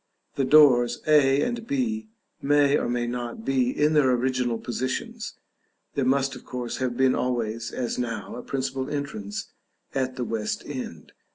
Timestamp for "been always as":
6.97-7.99